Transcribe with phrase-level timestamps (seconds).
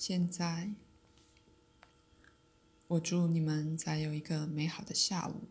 [0.00, 0.72] 现在，
[2.88, 5.42] 我祝你们再有一个美好的下午。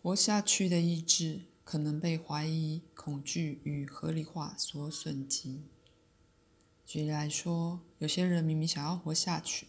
[0.00, 5.64] 活下去的意志可能被怀疑、恐惧与合理化所损及。
[6.86, 9.66] 举例来说，有些人明明想要活下去，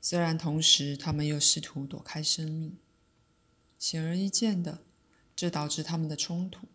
[0.00, 2.78] 虽然同时他们又试图躲开生命。
[3.78, 4.82] 显而易见的，
[5.36, 6.66] 这导致他们的冲突。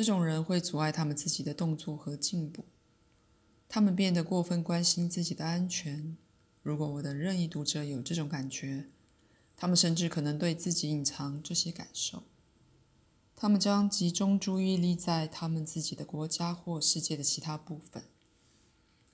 [0.00, 2.64] 这种人会阻碍他们自己的动作和进步。
[3.68, 6.16] 他们变得过分关心自己的安全。
[6.62, 8.86] 如果我的任意读者有这种感觉，
[9.58, 12.22] 他们甚至可能对自己隐藏这些感受。
[13.36, 18.04] 他们将集中注意力在他们自己的国家或世界的其他部分、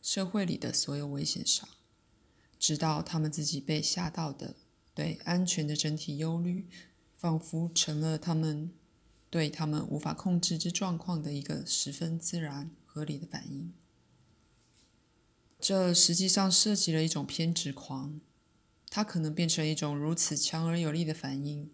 [0.01, 1.69] 社会里的所有危险上，
[2.61, 4.55] 直到他们自己被吓到的
[4.95, 6.69] 对安全的整体忧虑，
[7.17, 8.71] 仿佛成了他们
[9.31, 13.73] 对他们无法控制之状况的一个十分自然合理的反应。
[15.59, 18.21] 这实际上涉及了一种偏执狂。
[18.89, 21.71] 它可能变成一种如此强而有力的反应，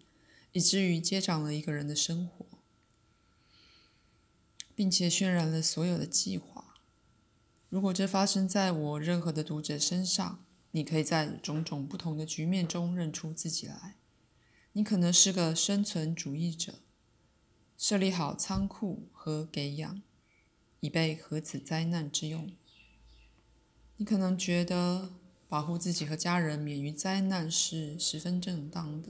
[0.51, 2.45] 以至于接掌了一个人的生活，
[4.75, 6.73] 并且渲染了所有的计划。
[7.69, 13.95] 如果这发生在我任何的读者身上，你可以在种种不同的局面中认出自己来。
[14.73, 16.79] 你可能是个生存主义者，
[17.83, 20.01] 设立好仓库和给养，
[20.79, 22.49] 以备核子灾难之用。
[23.97, 25.11] 你可能觉得，
[25.49, 29.09] 保护自己和家人免于灾难是十分正当的。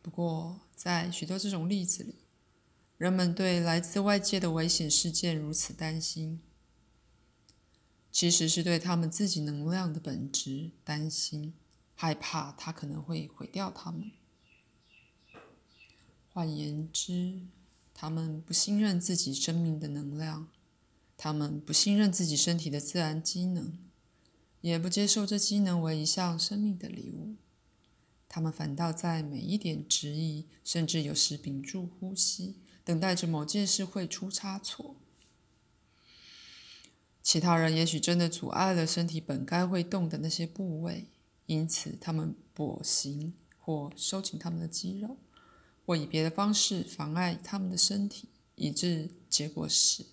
[0.00, 2.14] 不过，在许多这种例子里，
[2.96, 6.40] 人们对来自外界的危险事件如此担心，
[8.12, 11.54] 其实是对他们自己能量的本质担心，
[11.96, 14.12] 害怕它可能会毁掉他们。
[16.38, 17.40] 换言之，
[17.92, 20.46] 他们不信任自己生命的能量，
[21.16, 23.76] 他们不信任自己身体的自然机能。
[24.60, 27.34] 也不接受这机能为一项生命的礼物，
[28.28, 32.54] 他们反倒在每一点质疑，甚至有时屏住呼吸，
[32.84, 34.94] 等待着某件事会出差错。
[37.20, 41.08] 其他人也许真的阻碍了身体本该会动的那些部位，
[41.46, 45.16] 因此他们跛行或收紧他们的肌肉，
[45.88, 50.04] 或以别的方式妨碍他们的身体，以致结果是。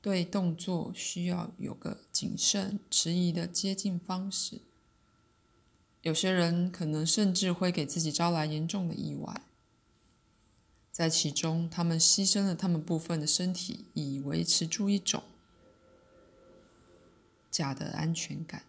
[0.00, 4.62] 对动作需要有个谨慎、迟疑的接近方式。
[6.00, 9.42] 有些人可能甚至会给自己招来严重的意外，
[10.90, 15.22] 在其中，他们牺牲了他们部分的身体，以维持住一种
[17.50, 18.62] 假的安全感。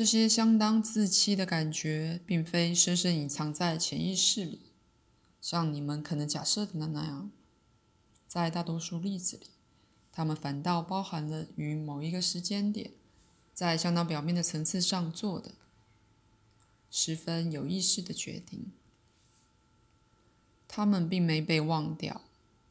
[0.00, 4.62] 这些相当自欺的感觉，并非深深隐藏在潜意识里。
[5.42, 7.30] 像你们可能假设的那样，
[8.26, 9.48] 在大多数例子里，
[10.10, 12.92] 他们反倒包含了于某一个时间点，
[13.52, 15.52] 在相当表面的层次上做的
[16.90, 18.72] 十分有意识的决定。
[20.66, 22.22] 他们并没被忘掉，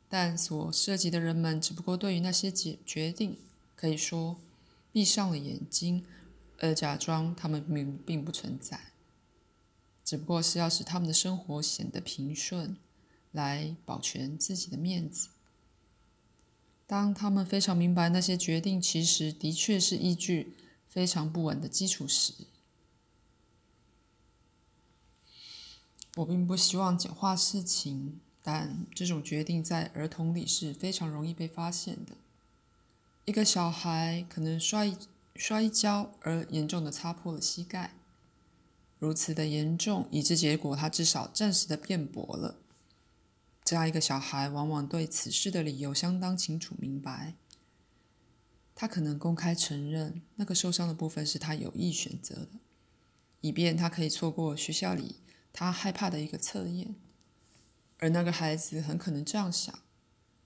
[0.09, 3.37] 但所涉及的人们只不过对于那些决决定，
[3.75, 4.37] 可以说
[4.91, 6.03] 闭上了眼睛，
[6.59, 8.91] 而假装他们并并不存在。
[10.05, 12.77] 只不过是要使他们的生活显得平顺，
[13.31, 15.29] 来保全自己的面子。
[16.87, 20.55] 当他们非常明白那些决定其实的确是依据
[20.87, 22.33] 非常不稳的基础时，
[26.15, 32.13] 我并不希望简化事情，但这种决定在儿童里是非常容易被发现的。
[33.25, 34.91] 一个小孩可能摔
[35.39, 37.95] 摔跤而严重的擦破了膝盖。
[38.99, 42.59] 如此的严重，以致结果他至少暂时的变薄了。
[43.63, 47.35] 这样一个小孩往往对此事的理由相当清楚明白。
[48.75, 52.49] 他可能公开承认那个受伤的部分是他有意选择的，
[53.39, 55.21] 以便他可以错过学校里
[55.53, 56.95] 他害怕的一个测验。
[57.99, 59.79] 而那个孩子很可能这样想：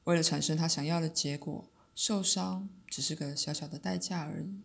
[0.03, 4.61] 为了产生他想要的结果，受伤只是个小小的代价而已。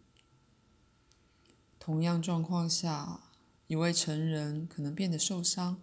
[1.89, 3.23] 同样状况下。
[3.67, 5.81] 一位成人可能变得受伤，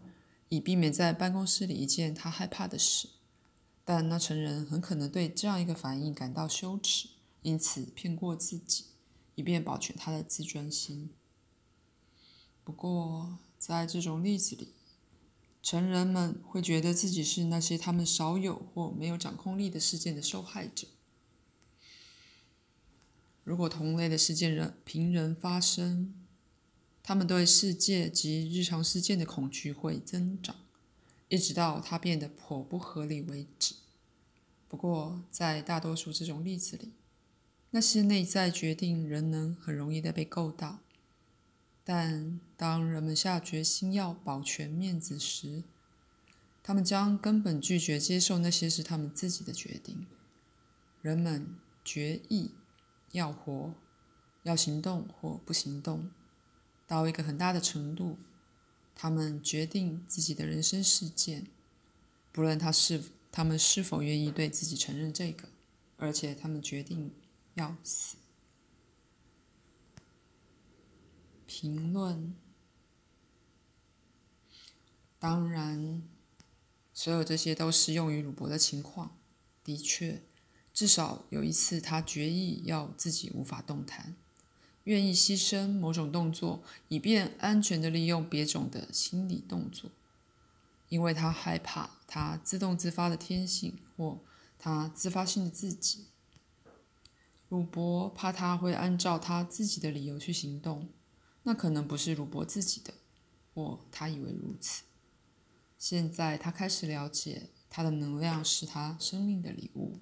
[0.49, 3.09] 以避免在办公室里一件他害怕的事，
[3.83, 7.09] 但那成人很可能对这样一个反应感到羞耻，
[7.41, 8.85] 因此骗过自己，
[9.33, 11.09] 以便保全他的自尊心。
[12.63, 14.73] 不过，在这种例子里，
[15.63, 20.87] 成人们会觉得自己是那些他们少有或没有掌控力的事件的受害者。
[23.45, 26.13] 如果同类的事件人平人发生，
[27.01, 30.55] 他们对世界及日常事件的恐惧会增长，
[31.29, 33.75] 一直到它变得颇不合理为止。
[34.67, 36.91] 不过，在大多数这种例子里，
[37.69, 40.79] 那些内在决定仍能很容易的被够到。
[41.83, 45.63] 但当人们下决心要保全面子时，
[46.63, 50.07] 他们将根本拒绝接受那些是他们自己的决定。
[51.03, 52.49] 人们决意
[53.15, 53.73] 要活、
[54.43, 56.11] 要行动或不行动，
[56.85, 58.17] 到一个很大的程度，
[58.93, 61.47] 他们决定自己的人生事件，
[62.31, 63.01] 不论他是
[63.31, 65.47] 他们是否愿意对自己承认这个，
[65.97, 67.13] 而且他们决定
[67.53, 68.17] 要死。
[71.47, 72.35] 评论。
[75.17, 76.03] 当然，
[76.93, 79.17] 所有这些都适用于鲁伯的情况。
[79.63, 80.21] 的确，
[80.75, 84.17] 至少有一次，他决意要自己无法动弹，
[84.83, 89.89] 愿意牺牲某种动作，以便安全地利用别种的心理动作，
[90.89, 94.19] 因为他害怕他自动自发的天性或
[94.59, 96.07] 他自发性的自己。
[97.47, 100.89] 鲁伯怕他会按照他自己的理由去行动。
[101.43, 102.93] 那可能不是鲁伯自己的，
[103.53, 104.83] 或他以为如此。
[105.77, 109.99] 现在他开始了解，他的能量是他生命的礼物，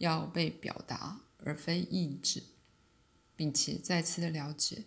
[0.00, 2.42] 要被表达而非抑制，
[3.36, 4.84] 并且再次的了解，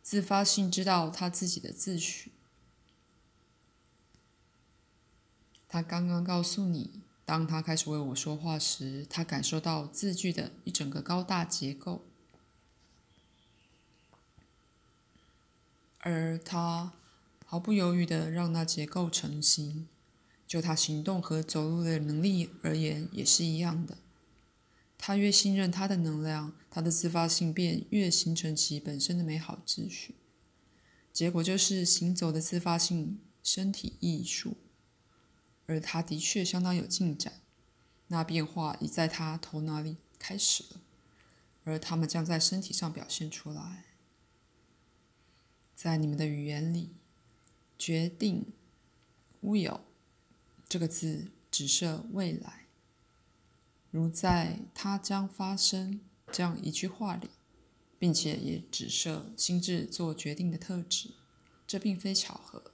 [0.00, 2.28] 自发性知道他自己的自诩。
[5.68, 12.04] 他刚刚告诉你，当他开始为我说话时，他感受到字句的一整个高大结构。
[15.98, 16.92] 而他
[17.44, 19.88] 毫不犹豫的让那结构成型，
[20.46, 23.98] 就他行动和走路的能力而言也是一样的。
[25.04, 30.14] 他越信任他的能量，他的自发性便越形成其本身的美好秩序。
[31.12, 34.56] 结果就是行走的自发性身体艺术，
[35.66, 37.40] 而他的确相当有进展。
[38.06, 40.80] 那变化已在他头脑里开始了，
[41.64, 43.86] 而他们将在身体上表现出来。
[45.74, 46.94] 在你们的语言里
[47.76, 48.52] ，“决定
[49.42, 49.80] ”（will）
[50.68, 52.61] 这个字指涉未来，
[53.92, 56.00] 如在“它将发生”
[56.32, 57.28] 这样一句话里，
[57.98, 61.10] 并且也指涉心智做决定的特质。
[61.66, 62.71] 这并非巧合。